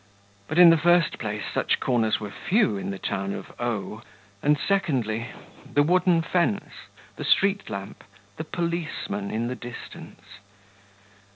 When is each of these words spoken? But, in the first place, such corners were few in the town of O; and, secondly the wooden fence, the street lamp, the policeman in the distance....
But, 0.47 0.57
in 0.57 0.71
the 0.71 0.79
first 0.79 1.19
place, 1.19 1.43
such 1.53 1.79
corners 1.79 2.19
were 2.19 2.31
few 2.31 2.75
in 2.75 2.89
the 2.89 2.97
town 2.97 3.33
of 3.33 3.53
O; 3.61 4.01
and, 4.41 4.57
secondly 4.57 5.27
the 5.71 5.83
wooden 5.83 6.23
fence, 6.23 6.73
the 7.17 7.23
street 7.23 7.69
lamp, 7.69 8.03
the 8.37 8.43
policeman 8.43 9.29
in 9.29 9.45
the 9.45 9.53
distance.... 9.55 10.39